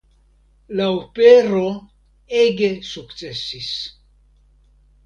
[0.79, 1.61] La opero
[2.41, 3.71] ege sukcesis.